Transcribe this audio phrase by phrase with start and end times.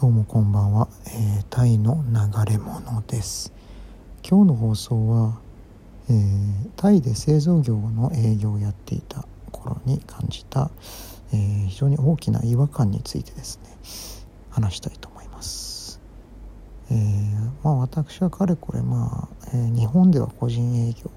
[0.00, 3.52] どうもこんばんは、えー、タイの流れ物です。
[4.26, 5.38] 今日の放送は、
[6.08, 10.70] えー、タイで製造業の営業をやっていた頃に感じた、
[11.34, 13.76] えー、非常に大きな違和感についてですね
[14.48, 16.00] 話したいと思います、
[16.90, 16.94] え
[17.62, 21.10] まあ、私はかれこれまあ、え日本では個人営業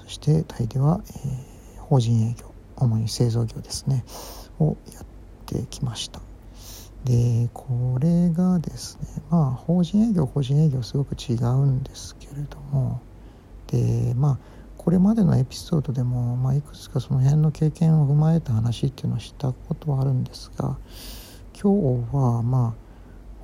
[0.00, 4.04] そしてタイでは、え法人営業主に製造業ですね
[4.60, 5.04] をやっ
[5.44, 6.20] てきました。
[7.04, 13.00] でこれがですねまあ法人営業個人営業すごく違うんですけれども
[13.66, 14.38] でまあ
[14.76, 20.76] これまでのエピソードでも、まあ、いくつかその辺の経験を踏まえた話っていうのをしたことはあるんですが
[21.60, 22.82] 今日はまあ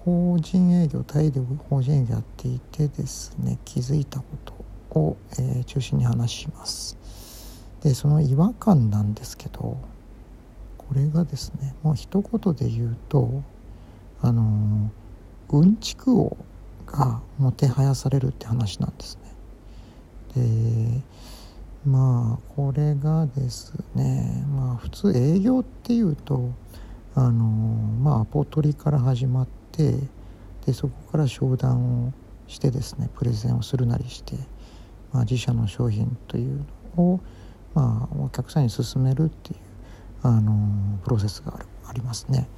[0.05, 4.25] 法人営業タイで法人営業やっていてですね気づいたこ
[4.93, 6.97] とを、えー、中心に話します。
[7.83, 9.77] でその違和感なんですけど
[10.89, 13.43] これがですねもう一言で言うと
[14.23, 14.91] あの
[15.51, 16.37] うんちく王
[16.87, 19.19] がもてはやされるって話なんです
[20.35, 21.03] ね。
[21.03, 21.03] で
[21.85, 26.51] まあこれがですねまあ普通営業っていうと
[27.15, 29.95] あのまあアポ取りから始まって
[30.67, 32.13] でそこから商談を
[32.47, 34.37] してですねプレゼンをするなりして、
[35.13, 36.65] まあ、自社の商品という
[36.97, 37.21] のを、
[37.75, 39.68] まあ、お客さんに勧めるっていう
[40.23, 42.49] あのプロセスがあるありますね。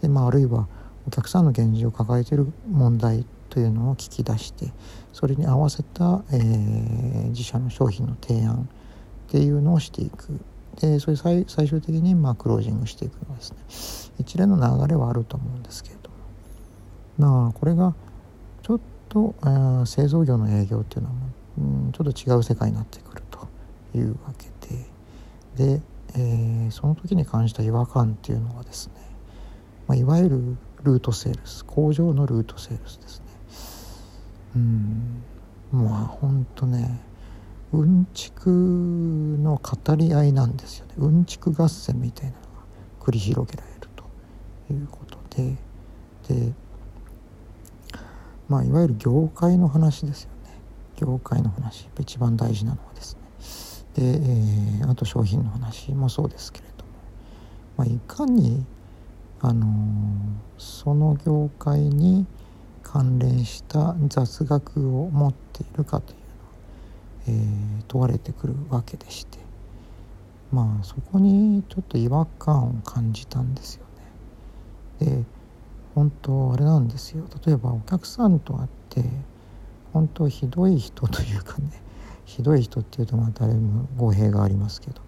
[0.00, 0.66] でまあ、あるいは
[1.06, 4.72] お客さんの現状を抱えている問題というのを聞き出して
[5.12, 8.68] それに合わせた、えー、自社の商品の提案
[9.28, 10.40] っていうのをしていく。
[10.80, 14.14] でそれ最最終的にまあクロージングしていくのですね。
[14.18, 16.16] 一連の流れはあると思うんですけれども。
[17.18, 17.94] まあこれが
[18.62, 21.14] ちょっと、えー、製造業の営業っていうのは、
[21.58, 23.46] うん、ちょっと違う世界になってくると
[23.94, 24.86] いうわけで。
[25.76, 25.82] で
[26.14, 28.94] えー、その時に感じた違和感っていうのはですね、
[29.86, 33.26] まあ、いわゆるルートセールス工場のルートセールスですね。
[34.56, 35.22] うん。
[35.72, 37.00] まあほんとね
[37.72, 40.94] うんちくの語り合いなんですよね。
[40.98, 42.48] うんちく合戦みたいなのが
[43.00, 44.04] 繰り広げられると
[44.72, 45.56] いうことで。
[46.28, 46.52] で
[48.48, 50.60] まあいわゆる業界の話ですよね。
[50.96, 51.88] 業界の話。
[51.98, 53.21] 一番大事なのはですね
[53.94, 56.90] で、えー、あと商品の話もそうですけれども、
[57.78, 58.64] まあ、いかに、
[59.40, 59.70] あのー、
[60.58, 62.26] その業界に
[62.82, 67.44] 関連した雑学を持っているかというのは、
[67.78, 69.42] えー、問われてくるわけでして。
[70.52, 73.86] まあそこにちょっと違和感を感じたんですよ
[75.00, 75.06] ね。
[75.06, 75.24] で
[75.94, 77.24] 本当あれなんですよ。
[77.44, 79.04] 例えばお客さんと会って
[79.92, 81.82] 本当ひどい人というかね
[82.24, 83.46] ひどい人っていうとまた
[83.96, 85.00] 語弊がありますけど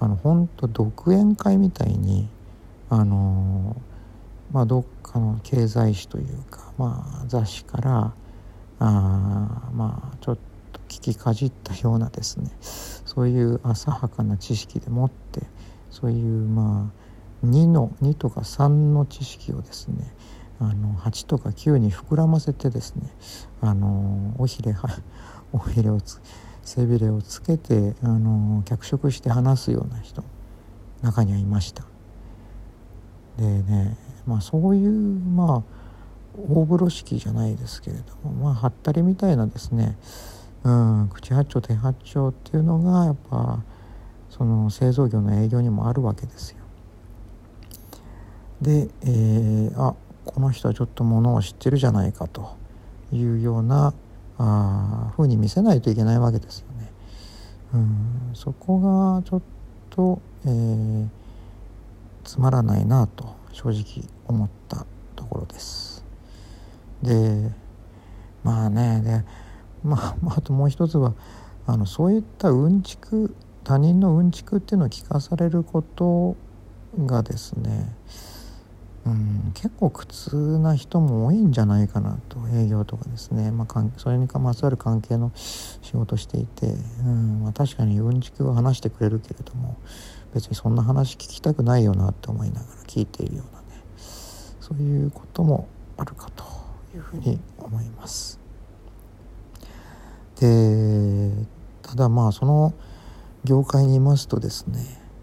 [0.00, 2.28] あの本当独演会みたいに
[2.90, 3.76] あの
[4.52, 8.14] まあどっかの経済誌というか、まあ、雑誌から
[8.78, 10.38] あまあちょっ
[10.72, 15.42] と聞きかじったようなですねそういう浅はかな知識でもって
[15.90, 16.92] そういうま
[17.42, 20.12] あ2の2とか3の知識をですね
[20.60, 23.10] あの8とか9に膨らませてですね
[23.60, 24.88] あのおひれは
[25.52, 26.20] おひれをつ
[26.64, 30.24] 背びれをつけてあの脚色して話すような人
[31.02, 31.84] 中にはいました
[33.38, 35.62] でねまあそういうまあ
[36.36, 39.96] 大風呂敷じゃないですけれどもまあはったりみたいなですね、
[40.64, 43.60] うん、口八丁手八丁っていうのがやっぱ
[44.30, 46.58] その製造業の営業にもあるわけですよ。
[48.60, 52.56] で、えー、あこの人はちょっとものを知ってるじゃないかと
[53.12, 53.94] いうような
[54.38, 56.92] あふうに見せないといけないわけですよね。
[57.74, 59.42] うんそこがちょっ
[59.90, 61.08] と、えー、
[62.24, 64.86] つまらないなと正直思った
[65.16, 66.04] ところです。
[67.02, 67.50] で
[68.42, 69.24] まあねで、
[69.82, 71.14] まあ、あともう一つは
[71.66, 76.36] あのそういったうんちく他人のうんちくっていうのを聞かされること
[76.98, 77.94] がですね
[79.06, 86.68] うん、結構苦痛な人も多いんじゃないかなと営業とかですね、まあ、それにまつわる関係の仕事していて、
[87.00, 89.76] うんまあ、確かにうんちくは話してくれるけれども
[90.32, 93.82] 別にそんな話聞きたくないよなって思いながら聞いているようなね
[94.60, 95.68] そういうことも
[95.98, 96.44] あるかと
[96.94, 98.40] いうふうに思います。
[100.40, 101.30] で
[101.82, 102.74] ただまあその
[103.44, 104.80] 業界にいますとですね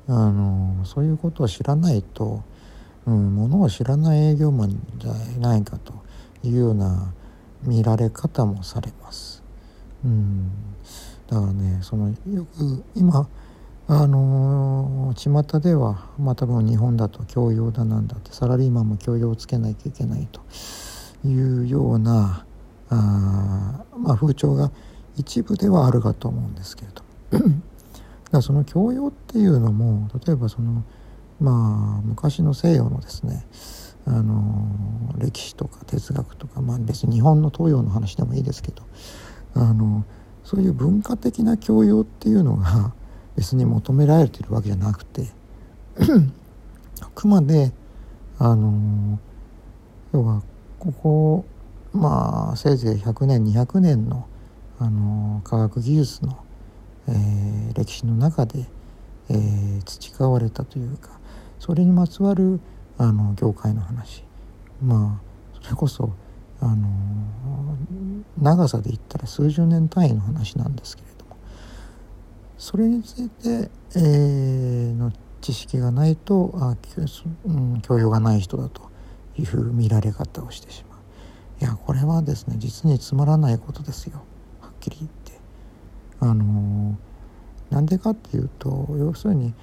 [0.08, 2.44] あのそういうことを知らないと
[3.12, 5.94] うん、ものを知らない営業マンじゃないかと
[6.44, 7.14] いうような
[7.64, 9.44] 見られ方もされます。
[10.04, 10.50] うん、
[11.28, 13.28] だからねそのよく今
[13.88, 20.42] あのー、巷ではまあ多分日本だと教養だなんだってサラリーマンも教養をつけなきゃいけないと
[21.28, 22.46] いうような
[22.90, 24.72] あ、まあ、風潮が
[25.18, 27.54] 一部ではあるかと思うんですけれどだか
[28.32, 30.84] らその教養っていうのも例えばその
[31.42, 33.46] まあ昔の西洋のですね
[34.06, 34.68] あの
[35.18, 38.84] 歴史とか哲学とか、まあ、別に日本の東洋の話でもいいですけど
[39.56, 40.06] あの
[40.44, 42.94] そういう文化的な教養っていうのが
[43.36, 45.32] 別に求められているわけじゃなくて
[47.02, 47.74] あくまで
[48.38, 49.20] あの
[50.14, 50.44] 要は
[50.80, 51.46] ここ
[51.94, 54.28] まあせいぜい100年200年の
[54.80, 56.44] あの科学技術の、
[57.08, 58.66] えー、歴史の中で、
[59.30, 61.21] えー、培われたというか
[61.62, 62.60] それにまつわる
[62.98, 64.24] あの業界の話。
[64.84, 66.12] まあそれこそ
[66.60, 66.88] あの
[68.42, 71.38] 長さで言ったら数十年単位の話なんですけれども。
[72.58, 76.76] それについて、えー、の知識がないとあ、
[77.46, 78.90] うん、教養がない人だと
[79.38, 81.00] いう見られ方をしてしまう。
[81.64, 84.24] いやこれはですね実につまらないことですよ。
[84.62, 85.40] はっきり言って。
[86.22, 86.98] あの
[87.70, 89.54] なんでかっていうと要するに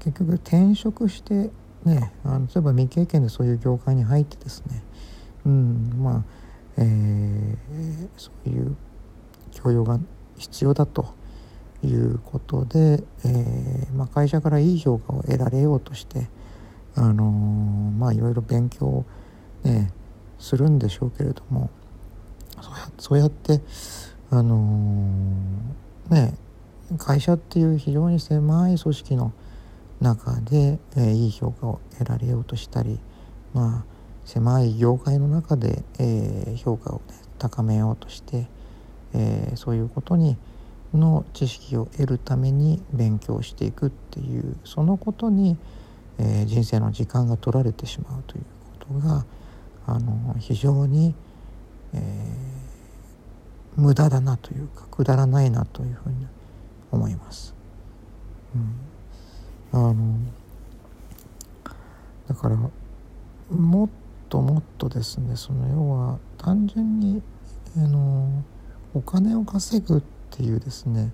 [0.00, 1.50] 結局転職して
[1.84, 4.82] ねあの例えば未経験でそういう業界に入ってですね。
[5.46, 6.24] うんまあ
[6.76, 8.76] えー、そういう
[9.52, 9.98] 教養が
[10.36, 11.14] 必要だと
[11.82, 16.28] いうことで、えーまあ、会社からいい評価を得られようとして、
[16.94, 17.26] あのー、
[17.96, 19.04] まあいろいろ勉強、
[19.64, 19.92] ね、
[20.38, 21.70] するんでしょうけれども
[22.60, 23.60] そうやそうやって、
[24.30, 24.58] あの、
[26.10, 26.34] ね、
[26.98, 29.32] 会社っていう非常に狭い組織の
[30.00, 32.98] 中で、え、いい評価を得られようとしたり
[33.52, 33.90] まあ
[34.24, 38.46] 狭い業界の中で、え、評価を、ね、高めようとして、
[39.12, 40.36] え、そういうことに
[40.94, 45.56] の知識を得るために勉強していくっていうそのことに、
[46.18, 48.44] え、人生の時間が取られてしまうという
[48.78, 49.24] ことが
[49.86, 51.14] あの非常に、
[51.92, 56.26] えー、無駄だなというかくだらないなというふうに
[56.92, 57.54] 思います。
[58.54, 60.16] うん、あの
[62.28, 62.56] だから
[63.50, 63.88] もっ
[64.30, 67.22] ともっとですねその要は単純に
[67.76, 68.42] あの
[68.94, 71.12] お金を稼ぐっていうですね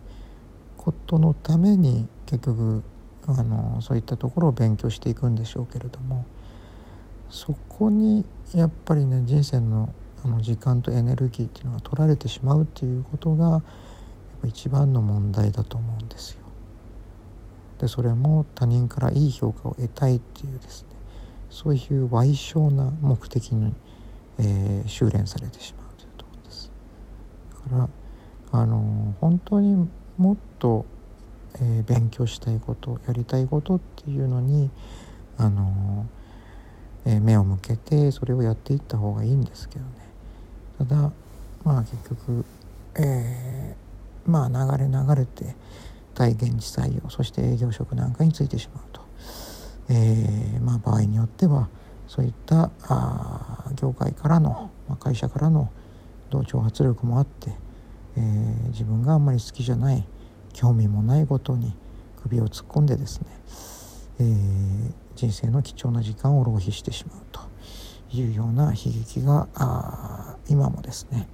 [0.76, 2.82] ことのために結局
[3.26, 6.24] あのそういったところを勉強していくんでしょうけれども
[7.28, 8.24] そこに
[8.54, 9.92] やっぱりね人生の
[10.24, 13.62] あの時間とエネルギーっていうのが取られてしまうっていうことがやっ
[14.42, 16.46] ぱ一番の問題だと思うんですよ。
[17.78, 20.85] でそれも他人からいい評価を得たいっていうです
[21.56, 23.72] そういう賠償な目的に、
[24.38, 26.70] えー、修練されてしまうというところです。
[27.70, 27.88] だか
[28.52, 29.88] らあの本当に
[30.18, 30.84] もっと、
[31.54, 34.70] えー、勉強したいことやりたいことっていうのに
[35.38, 36.04] あの、
[37.06, 39.90] えー、目を向けてそれをやっていった方がいいんですけどね
[40.76, 41.10] ただ
[41.64, 42.44] まあ結局、
[42.96, 45.56] えー、まあ流れ流れて
[46.14, 49.05] 体現地採用そして営業職なんかについてしまうと、
[49.88, 51.68] えー、まあ場合によっては
[52.06, 55.70] そういったあ業界からの、まあ、会社からの
[56.30, 57.52] 同調圧力もあって
[58.16, 60.04] えー、自分があんまり好きじゃない
[60.52, 61.74] 興味もないことに
[62.22, 63.26] 首を突っ込んでですね、
[64.20, 67.40] えー、人生の貴重な時間を浪費してしまうと
[68.16, 71.28] いうような悲劇があ今もですね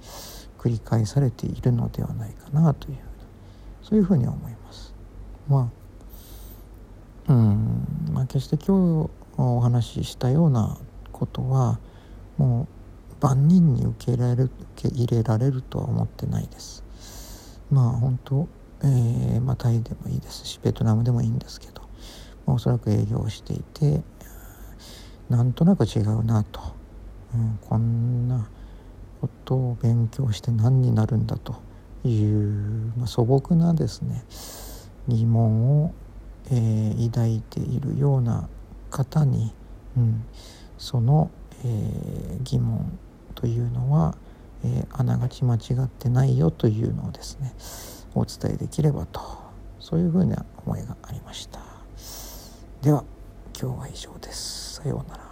[0.59, 2.97] 繰り返されているのではないかなという
[3.81, 4.93] そういうふうに思います。
[5.47, 5.82] まあ
[7.27, 7.87] うん。
[8.11, 10.77] まあ、決して今日お話ししたような
[11.11, 11.79] ことは
[12.37, 12.67] も
[13.21, 14.43] う万人に受け入れられる
[14.75, 16.83] 受け入れられるとは思ってないです。
[17.71, 18.47] まあ本当、
[18.83, 20.45] えー、まあ、タイでもいいです。
[20.45, 21.81] しベトナムでもいいんですけど、
[22.45, 24.01] まあ、おそらく営業していて
[25.29, 26.59] なんとなく違うなと、
[27.33, 28.47] うん、こんな
[29.21, 31.55] ことを勉強して何になるんだと
[32.03, 34.25] いう、まあ、素朴なですね
[35.07, 35.93] 疑問を、
[36.51, 38.47] えー、抱いているような
[38.89, 39.53] 方に、
[39.97, 40.23] うん、
[40.77, 41.31] その、
[41.63, 42.97] えー、疑問
[43.35, 44.15] というのは、
[44.63, 47.53] えー、あながち間違ってないよというのをですね
[48.15, 49.21] お伝えできればと
[49.79, 51.59] そういうふうな思いがありました。
[52.81, 53.03] では
[53.59, 54.75] 今日は以上です。
[54.75, 55.22] さようなら。